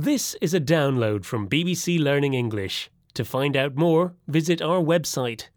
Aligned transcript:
This 0.00 0.32
is 0.40 0.54
a 0.54 0.60
download 0.60 1.26
from 1.26 1.46
BBC 1.46 2.02
Learning 2.02 2.32
English. 2.32 2.90
To 3.12 3.22
find 3.22 3.54
out 3.54 3.76
more, 3.76 4.14
visit 4.26 4.62
our 4.62 4.80
website. 4.80 5.48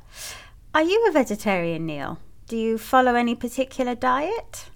Are 0.76 0.84
you 0.84 1.06
a 1.08 1.12
vegetarian, 1.14 1.86
Neil? 1.86 2.20
Do 2.48 2.56
you 2.56 2.78
follow 2.78 3.14
any 3.14 3.36
particular 3.36 3.94
diet? 3.94 4.70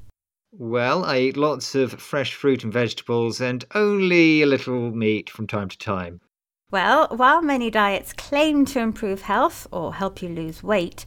Well, 0.51 1.05
I 1.05 1.19
eat 1.19 1.37
lots 1.37 1.73
of 1.73 1.93
fresh 1.93 2.33
fruit 2.33 2.65
and 2.65 2.73
vegetables 2.73 3.39
and 3.39 3.63
only 3.73 4.41
a 4.41 4.45
little 4.45 4.91
meat 4.91 5.29
from 5.29 5.47
time 5.47 5.69
to 5.69 5.77
time. 5.77 6.19
Well, 6.69 7.07
while 7.15 7.41
many 7.41 7.71
diets 7.71 8.11
claim 8.11 8.65
to 8.65 8.79
improve 8.79 9.21
health 9.21 9.67
or 9.71 9.93
help 9.93 10.21
you 10.21 10.27
lose 10.27 10.61
weight, 10.61 11.05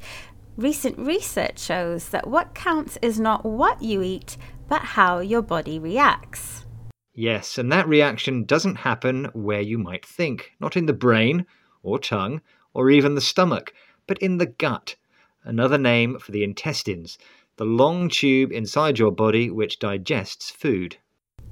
recent 0.56 0.98
research 0.98 1.58
shows 1.58 2.08
that 2.08 2.28
what 2.28 2.54
counts 2.54 2.96
is 3.02 3.20
not 3.20 3.44
what 3.44 3.82
you 3.82 4.00
eat, 4.00 4.38
but 4.66 4.80
how 4.80 5.18
your 5.18 5.42
body 5.42 5.78
reacts. 5.78 6.64
Yes, 7.12 7.58
and 7.58 7.70
that 7.72 7.86
reaction 7.86 8.44
doesn't 8.44 8.76
happen 8.76 9.26
where 9.34 9.60
you 9.60 9.76
might 9.76 10.06
think, 10.06 10.52
not 10.60 10.78
in 10.78 10.86
the 10.86 10.94
brain, 10.94 11.44
or 11.82 11.98
tongue, 11.98 12.40
or 12.72 12.88
even 12.88 13.14
the 13.14 13.20
stomach, 13.20 13.74
but 14.06 14.16
in 14.18 14.38
the 14.38 14.46
gut, 14.46 14.96
another 15.44 15.78
name 15.78 16.18
for 16.18 16.32
the 16.32 16.42
intestines, 16.42 17.18
the 17.56 17.64
long 17.64 18.08
tube 18.08 18.50
inside 18.52 18.98
your 18.98 19.12
body 19.12 19.50
which 19.50 19.78
digests 19.78 20.50
food. 20.50 20.96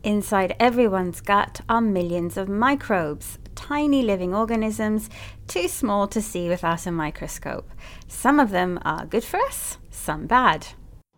Inside 0.03 0.57
everyone's 0.59 1.21
gut 1.21 1.61
are 1.69 1.81
millions 1.81 2.37
of 2.37 2.49
microbes, 2.49 3.39
tiny 3.55 4.03
living 4.03 4.35
organisms 4.35 5.09
too 5.47 5.69
small 5.69 6.09
to 6.09 6.21
see 6.21 6.49
without 6.49 6.87
a 6.87 6.91
microscope. 6.91 7.71
Some 8.09 8.41
of 8.41 8.51
them 8.51 8.81
are 8.85 9.07
good 9.07 9.23
for 9.23 9.39
us, 9.39 9.79
some 9.91 10.27
bad. 10.27 10.67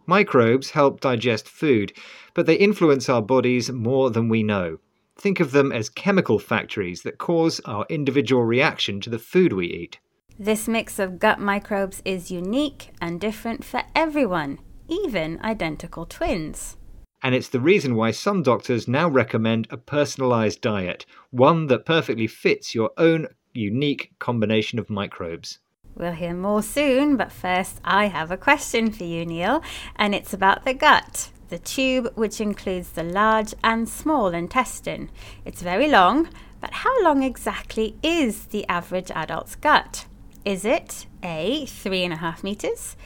Microbes 0.06 0.70
help 0.70 1.00
digest 1.00 1.48
food, 1.48 1.94
but 2.34 2.44
they 2.44 2.56
influence 2.56 3.08
our 3.08 3.22
bodies 3.22 3.70
more 3.70 4.10
than 4.10 4.28
we 4.28 4.42
know. 4.42 4.78
Think 5.16 5.40
of 5.40 5.52
them 5.52 5.72
as 5.72 5.88
chemical 5.88 6.38
factories 6.38 7.02
that 7.02 7.16
cause 7.16 7.60
our 7.64 7.86
individual 7.88 8.44
reaction 8.44 9.00
to 9.00 9.08
the 9.08 9.18
food 9.18 9.54
we 9.54 9.66
eat. 9.66 9.98
This 10.38 10.66
mix 10.66 10.98
of 10.98 11.20
gut 11.20 11.38
microbes 11.38 12.02
is 12.04 12.32
unique 12.32 12.90
and 13.00 13.20
different 13.20 13.64
for 13.64 13.82
everyone, 13.94 14.58
even 14.88 15.40
identical 15.42 16.06
twins. 16.06 16.76
And 17.22 17.36
it's 17.36 17.48
the 17.48 17.60
reason 17.60 17.94
why 17.94 18.10
some 18.10 18.42
doctors 18.42 18.88
now 18.88 19.08
recommend 19.08 19.68
a 19.70 19.76
personalized 19.76 20.60
diet, 20.60 21.06
one 21.30 21.68
that 21.68 21.86
perfectly 21.86 22.26
fits 22.26 22.74
your 22.74 22.90
own 22.98 23.28
unique 23.52 24.12
combination 24.18 24.80
of 24.80 24.90
microbes. 24.90 25.60
We'll 25.94 26.12
hear 26.12 26.34
more 26.34 26.64
soon, 26.64 27.16
but 27.16 27.30
first 27.30 27.80
I 27.84 28.06
have 28.06 28.32
a 28.32 28.36
question 28.36 28.90
for 28.90 29.04
you, 29.04 29.24
Neil, 29.24 29.62
and 29.94 30.16
it's 30.16 30.34
about 30.34 30.64
the 30.64 30.74
gut, 30.74 31.30
the 31.48 31.60
tube 31.60 32.10
which 32.16 32.40
includes 32.40 32.90
the 32.90 33.04
large 33.04 33.54
and 33.62 33.88
small 33.88 34.34
intestine. 34.34 35.12
It's 35.44 35.62
very 35.62 35.86
long, 35.86 36.28
but 36.60 36.72
how 36.72 37.04
long 37.04 37.22
exactly 37.22 37.96
is 38.02 38.46
the 38.46 38.66
average 38.66 39.12
adult's 39.14 39.54
gut? 39.54 40.06
Is 40.44 40.66
it 40.66 41.06
A, 41.22 41.64
three 41.64 42.04
and 42.04 42.12
a 42.12 42.16
half 42.16 42.44
meters, 42.44 42.98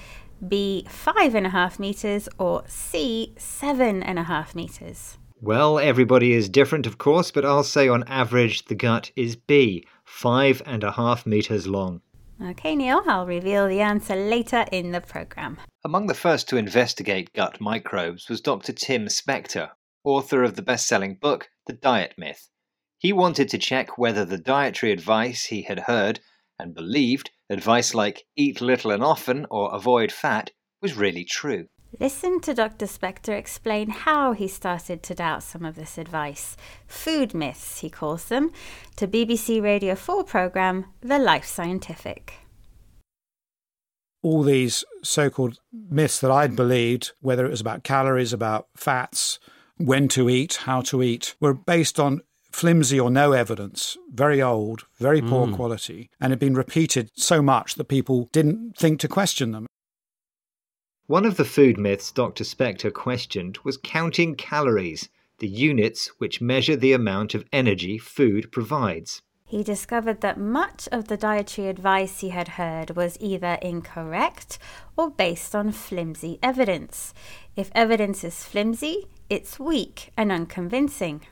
B, 0.49 0.85
five 0.89 1.37
and 1.37 1.47
a 1.47 1.51
half 1.51 1.79
meters, 1.79 2.29
or 2.37 2.65
C, 2.67 3.33
seven 3.39 4.03
and 4.03 4.19
a 4.19 4.25
half 4.25 4.57
meters? 4.57 5.19
Well, 5.41 5.79
everybody 5.79 6.33
is 6.33 6.49
different, 6.49 6.85
of 6.85 6.99
course, 6.99 7.31
but 7.31 7.45
I'll 7.45 7.63
say 7.63 7.87
on 7.87 8.03
average 8.09 8.65
the 8.65 8.75
gut 8.75 9.13
is 9.15 9.37
B, 9.37 9.87
five 10.05 10.61
and 10.67 10.83
a 10.83 10.91
half 10.91 11.27
meters 11.27 11.69
long. 11.69 12.01
Okay, 12.43 12.75
Neil, 12.75 13.03
I'll 13.07 13.25
reveal 13.25 13.69
the 13.69 13.83
answer 13.83 14.17
later 14.17 14.65
in 14.73 14.91
the 14.91 15.01
programme. 15.01 15.59
Among 15.85 16.09
the 16.09 16.15
first 16.15 16.49
to 16.49 16.57
investigate 16.57 17.35
gut 17.35 17.61
microbes 17.61 18.29
was 18.29 18.41
Dr. 18.41 18.73
Tim 18.73 19.07
Spector, 19.07 19.71
author 20.03 20.43
of 20.43 20.57
the 20.57 20.63
best 20.63 20.89
selling 20.89 21.15
book, 21.15 21.49
The 21.69 21.75
Diet 21.75 22.15
Myth. 22.19 22.49
He 22.99 23.13
wanted 23.13 23.49
to 23.51 23.59
check 23.59 23.97
whether 23.97 24.25
the 24.25 24.39
dietary 24.39 24.91
advice 24.91 25.45
he 25.45 25.63
had 25.63 25.79
heard 25.87 26.19
and 26.59 26.75
believed, 26.75 27.31
advice 27.51 27.95
like 27.95 28.25
eat 28.37 28.61
little 28.61 28.91
and 28.91 29.03
often 29.03 29.47
or 29.51 29.75
avoid 29.75 30.13
fat, 30.13 30.51
was 30.83 30.97
really 30.97 31.25
true. 31.25 31.67
Listen 31.99 32.41
to 32.41 32.53
Dr. 32.53 32.85
Spector 32.85 33.37
explain 33.37 33.89
how 33.89 34.33
he 34.33 34.47
started 34.47 35.03
to 35.05 35.15
doubt 35.15 35.43
some 35.43 35.65
of 35.65 35.75
this 35.75 35.97
advice. 35.97 36.57
Food 36.87 37.33
myths, 37.33 37.81
he 37.81 37.89
calls 37.89 38.27
them, 38.27 38.51
to 38.97 39.09
BBC 39.09 39.63
Radio 39.63 39.95
4 39.95 40.23
programme 40.25 40.85
The 41.01 41.19
Life 41.19 41.47
Scientific. 41.47 42.35
all 44.23 44.43
these 44.43 44.85
so 45.03 45.31
called 45.31 45.61
myths 45.73 46.21
that 46.21 46.31
I'd 46.31 46.57
believed, 46.57 47.13
whether 47.21 47.47
it 47.47 47.51
was 47.51 47.61
about 47.61 47.85
calories, 47.85 48.33
about 48.33 48.69
fats, 48.77 49.39
when 49.77 50.09
to 50.09 50.29
eat, 50.29 50.57
how 50.65 50.81
to 50.83 51.03
eat, 51.03 51.37
were 51.41 51.55
based 51.55 52.01
on 52.01 52.21
flimsy 52.51 52.99
or 52.99 53.11
no 53.11 53.33
evidence, 53.33 53.97
very 54.13 54.43
old, 54.43 54.87
very 54.99 55.21
poor 55.21 55.47
mm. 55.47 55.55
quality, 55.55 56.11
and 56.21 56.31
had 56.33 56.39
been 56.39 56.55
repeated 56.55 57.11
so 57.15 57.43
much 57.43 57.75
that 57.75 57.85
people 57.85 58.29
didn't 58.33 58.77
think 58.77 59.01
to 59.01 59.09
question 59.09 59.53
them. 59.53 59.67
One 61.07 61.25
of 61.25 61.37
the 61.37 61.45
food 61.45 61.79
myths 61.79 62.13
Dr. 62.13 62.45
Spector 62.45 62.93
questioned 62.93 63.59
was 63.65 63.79
counting 63.79 64.35
calories, 64.35 65.09
the 65.39 65.49
units 65.49 66.09
which 66.19 66.41
measure 66.41 66.77
the 66.77 66.93
amount 66.93 67.35
of 67.35 67.47
energy 67.53 67.97
food 67.97 68.53
provides. 68.53 69.23
He 69.47 69.63
discovered 69.63 70.21
that 70.21 70.39
much 70.39 70.87
of 70.93 71.09
the 71.09 71.17
dietary 71.17 71.69
advice 71.69 72.21
he 72.21 72.29
had 72.29 72.49
heard 72.49 72.91
was 72.91 73.17
either 73.19 73.57
incorrect 73.63 74.59
or 74.95 75.11
based 75.11 75.55
on 75.55 75.73
flimsy 75.73 76.39
evidence. 76.43 77.15
If 77.57 77.71
evidence 77.75 78.23
is 78.25 78.45
flimsy, 78.45 79.07
it's 79.31 79.59
weak 79.59 80.13
and 80.19 80.31
unconvincing. 80.31 81.23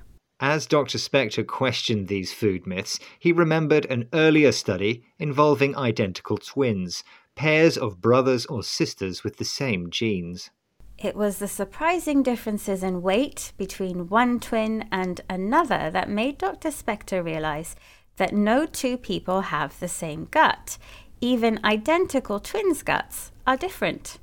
As 0.41 0.66
Dr. 0.66 0.98
Spector 0.98 1.47
questioned 1.47 2.08
these 2.08 2.32
food 2.32 2.66
myths, 2.66 2.98
he 3.19 3.32
remembered 3.32 3.86
an 3.86 4.08
earlier 4.12 4.52
study 4.52 5.02
involving 5.19 5.74
identical 5.76 6.36
twins, 6.36 7.02
pairs 7.34 7.78
of 7.78 8.02
brothers 8.02 8.44
or 8.47 8.62
sisters 8.62 9.24
with 9.24 9.38
the 9.38 9.47
same 9.47 9.88
genes. 9.88 10.50
It 10.98 11.16
was 11.16 11.38
the 11.38 11.48
surprising 11.48 12.22
differences 12.22 12.82
in 12.82 13.00
weight 13.02 13.52
between 13.56 14.08
one 14.08 14.38
twin 14.38 14.86
and 14.92 15.22
another 15.28 15.91
that 15.91 16.10
made 16.10 16.38
Dr. 16.38 16.68
Spector 16.68 17.24
realize 17.24 17.74
that 18.16 18.34
no 18.34 18.66
two 18.66 18.98
people 18.98 19.42
have 19.42 19.78
the 19.78 19.88
same 19.88 20.28
gut. 20.30 20.76
Even 21.20 21.60
identical 21.64 22.41
twins' 22.41 22.82
guts 22.82 23.32
are 23.47 23.56
different. 23.56 24.18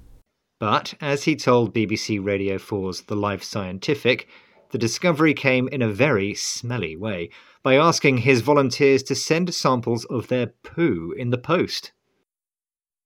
But, 0.59 0.93
as 1.01 1.23
he 1.23 1.35
told 1.35 1.73
BBC 1.73 2.23
Radio 2.23 2.57
4's 2.57 3.01
The 3.01 3.15
Life 3.15 3.43
Scientific, 3.43 4.27
the 4.73 4.79
discovery 4.79 5.35
came 5.35 5.67
in 5.67 5.83
a 5.83 5.87
very 5.87 6.33
smelly 6.33 6.95
way 6.95 7.29
by 7.61 7.75
asking 7.75 8.17
his 8.17 8.41
volunteers 8.41 9.03
to 9.03 9.13
send 9.13 9.53
samples 9.53 10.03
of 10.05 10.29
their 10.29 10.47
poo 10.47 11.13
in 11.15 11.29
the 11.29 11.37
post. 11.37 11.91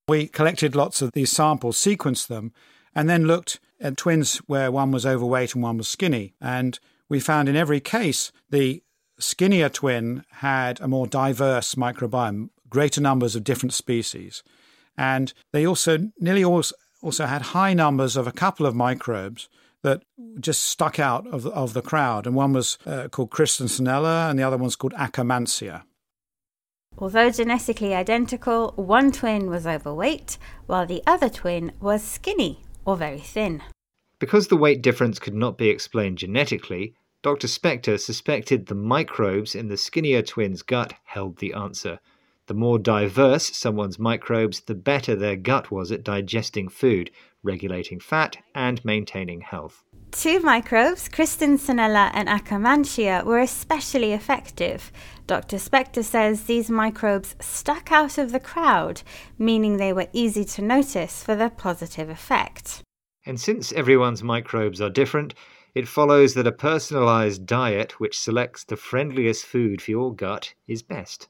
We 0.08 0.28
collected 0.28 0.78
lots 0.78 1.02
of 1.02 1.12
these 1.12 1.30
samples, 1.30 1.78
sequenced 1.78 2.28
them, 2.28 2.54
and 2.96 3.10
then 3.10 3.28
looked 3.28 3.60
at 3.82 3.98
twins 3.98 4.38
where 4.48 4.72
one 4.72 4.92
was 4.92 5.06
overweight 5.06 5.56
and 5.56 5.62
one 5.62 5.78
was 5.78 5.90
skinny. 5.90 6.36
And 6.40 6.80
we 7.10 7.20
found 7.20 7.50
in 7.50 7.58
every 7.58 7.82
case 7.82 8.32
the 8.50 8.82
skinnier 9.20 9.68
twin 9.68 10.24
had 10.36 10.80
a 10.80 10.88
more 10.88 11.06
diverse 11.06 11.76
microbiome, 11.76 12.50
greater 12.70 13.02
numbers 13.02 13.36
of 13.36 13.44
different 13.44 13.74
species. 13.74 14.42
And 14.98 15.34
they 15.52 15.68
also 15.68 16.12
nearly 16.18 16.46
also, 16.46 16.76
also 17.02 17.26
had 17.26 17.42
high 17.42 17.74
numbers 17.74 18.16
of 18.16 18.26
a 18.26 18.32
couple 18.32 18.66
of 18.66 18.74
microbes 18.74 19.50
that 19.88 20.04
just 20.42 20.64
stuck 20.64 21.00
out 21.00 21.26
of 21.28 21.44
the, 21.44 21.52
of 21.52 21.74
the 21.74 21.82
crowd. 21.82 22.28
And 22.28 22.36
one 22.36 22.52
was 22.52 22.78
uh, 22.86 23.08
called 23.08 23.32
Christensenella 23.32 24.30
and 24.30 24.38
the 24.38 24.44
other 24.44 24.58
one's 24.58 24.76
called 24.76 24.94
Akkermansia. 24.94 25.84
Although 26.98 27.30
genetically 27.30 27.94
identical, 27.94 28.74
one 28.76 29.12
twin 29.12 29.50
was 29.50 29.66
overweight, 29.66 30.38
while 30.66 30.86
the 30.86 31.04
other 31.06 31.30
twin 31.30 31.72
was 31.80 32.04
skinny 32.04 32.64
or 32.86 32.98
very 32.98 33.20
thin. 33.20 33.62
Because 34.20 34.48
the 34.48 34.58
weight 34.58 34.82
difference 34.82 35.20
could 35.20 35.36
not 35.36 35.58
be 35.58 35.70
explained 35.70 36.18
genetically, 36.18 36.96
Dr. 37.22 37.48
Spector 37.48 38.00
suspected 38.00 38.66
the 38.66 38.76
microbes 38.76 39.56
in 39.56 39.68
the 39.68 39.78
skinnier 39.78 40.22
twins' 40.22 40.64
gut 40.64 40.94
held 41.06 41.38
the 41.38 41.54
answer. 41.54 42.00
The 42.48 42.54
more 42.54 42.80
diverse 42.80 43.56
someone's 43.58 44.00
microbes, 44.00 44.62
the 44.62 44.74
better 44.74 45.18
their 45.18 45.36
gut 45.36 45.70
was 45.70 45.92
at 45.92 46.06
digesting 46.06 46.70
food, 46.70 47.12
regulating 47.44 48.00
fat, 48.00 48.38
and 48.56 48.84
maintaining 48.86 49.42
health. 49.42 49.84
Two 50.12 50.40
microbes, 50.40 51.10
Christensenella 51.10 52.10
and 52.14 52.30
Akkermansia, 52.30 53.26
were 53.26 53.40
especially 53.40 54.14
effective. 54.14 54.94
Dr. 55.28 55.58
Spector 55.58 56.06
says 56.06 56.44
these 56.44 56.70
microbes 56.70 57.36
stuck 57.42 57.92
out 57.92 58.18
of 58.18 58.32
the 58.32 58.40
crowd, 58.40 59.02
meaning 59.38 59.76
they 59.76 59.92
were 59.92 60.08
easy 60.14 60.46
to 60.46 60.62
notice 60.62 61.22
for 61.22 61.36
their 61.36 61.50
positive 61.50 62.10
effect. 62.10 62.82
And 63.26 63.38
since 63.38 63.74
everyone's 63.74 64.24
microbes 64.24 64.80
are 64.80 64.90
different, 64.90 65.34
it 65.76 65.86
follows 65.86 66.34
that 66.36 66.48
a 66.48 66.54
personalized 66.54 67.46
diet 67.46 68.00
which 68.00 68.18
selects 68.18 68.64
the 68.64 68.78
friendliest 68.78 69.46
food 69.46 69.82
for 69.82 69.92
your 69.92 70.16
gut 70.16 70.54
is 70.66 70.82
best. 70.82 71.28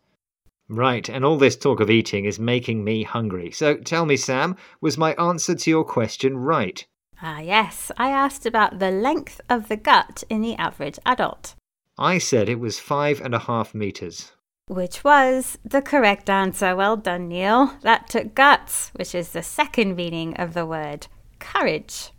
Right, 0.70 1.08
and 1.08 1.24
all 1.24 1.38
this 1.38 1.56
talk 1.56 1.80
of 1.80 1.90
eating 1.90 2.26
is 2.26 2.40
making 2.40 2.84
me 2.84 3.04
hungry. 3.04 3.52
So 3.52 3.78
tell 3.78 4.06
me, 4.06 4.18
Sam, 4.18 4.56
was 4.82 4.98
my 4.98 5.14
answer 5.14 5.56
to 5.56 5.70
your 5.70 5.86
question 5.86 6.38
right? 6.38 6.86
Ah, 7.22 7.40
yes, 7.40 7.92
I 7.98 8.10
asked 8.10 8.46
about 8.46 8.80
the 8.80 8.92
length 8.92 9.40
of 9.50 9.70
the 9.70 9.78
gut 9.78 10.24
in 10.30 10.42
the 10.42 10.56
average 10.56 11.00
adult, 11.06 11.56
I 11.98 12.20
said 12.20 12.48
it 12.48 12.60
was 12.60 12.78
five 12.78 13.22
and 13.22 13.34
a 13.34 13.40
half 13.40 13.74
meters. 13.74 14.32
which 14.68 15.04
was 15.04 15.58
the 15.64 15.82
correct 15.82 16.30
answer. 16.30 16.76
Well 16.76 16.98
done, 16.98 17.30
Neil. 17.30 17.76
That 17.82 18.10
took 18.10 18.36
guts, 18.36 18.92
which 18.96 19.16
is 19.16 19.30
the 19.30 19.42
second 19.42 19.96
meaning 19.96 20.36
of 20.36 20.54
the 20.54 20.66
word 20.66 21.08
courage. 21.40 22.12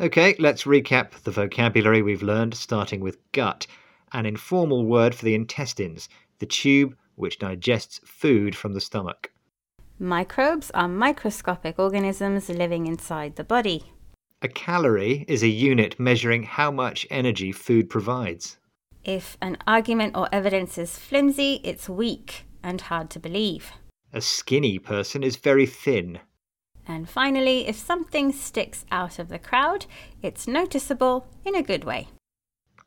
Okay, 0.00 0.34
let's 0.38 0.62
recap 0.64 1.10
the 1.24 1.30
vocabulary 1.30 2.00
we've 2.00 2.22
learned, 2.22 2.54
starting 2.54 3.00
with 3.00 3.18
gut, 3.32 3.66
an 4.12 4.24
informal 4.24 4.86
word 4.86 5.14
for 5.14 5.24
the 5.24 5.34
intestines, 5.34 6.08
the 6.38 6.46
tube 6.46 6.96
which 7.14 7.38
digests 7.38 8.00
food 8.04 8.54
from 8.54 8.74
the 8.74 8.80
stomach. 8.80 9.30
Microbes 9.98 10.70
are 10.72 10.88
microscopic 10.88 11.78
organisms 11.78 12.48
living 12.48 12.86
inside 12.86 13.36
the 13.36 13.44
body. 13.44 13.92
A 14.42 14.48
calorie 14.48 15.24
is 15.28 15.42
a 15.42 15.48
unit 15.48 16.00
measuring 16.00 16.42
how 16.42 16.70
much 16.70 17.06
energy 17.10 17.52
food 17.52 17.88
provides. 17.88 18.58
If 19.04 19.36
an 19.40 19.56
argument 19.66 20.16
or 20.16 20.28
evidence 20.32 20.78
is 20.78 20.98
flimsy, 20.98 21.60
it's 21.62 21.88
weak 21.88 22.44
and 22.62 22.80
hard 22.80 23.10
to 23.10 23.20
believe. 23.20 23.72
A 24.12 24.20
skinny 24.20 24.78
person 24.78 25.22
is 25.22 25.36
very 25.36 25.66
thin. 25.66 26.20
And 26.86 27.08
finally, 27.08 27.68
if 27.68 27.76
something 27.76 28.32
sticks 28.32 28.84
out 28.90 29.18
of 29.18 29.28
the 29.28 29.38
crowd, 29.38 29.86
it's 30.20 30.48
noticeable 30.48 31.26
in 31.44 31.54
a 31.54 31.62
good 31.62 31.84
way. 31.84 32.08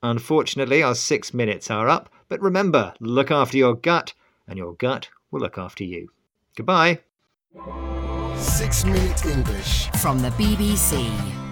Unfortunately, 0.06 0.84
our 0.84 0.94
six 0.94 1.34
minutes 1.34 1.72
are 1.72 1.90
up, 1.90 2.10
but 2.30 2.40
remember, 2.40 2.94
look 3.00 3.32
after 3.32 3.58
your 3.58 3.74
gut, 3.74 4.14
and 4.48 4.56
your 4.56 4.76
gut 4.76 5.10
will 5.32 5.40
look 5.40 5.58
after 5.58 5.84
you. 5.84 6.10
Goodbye. 6.56 7.00
Six 8.38 8.86
Minute 8.86 9.26
English. 9.26 9.90
From 10.00 10.20
the 10.20 10.30
BBC. 10.30 11.45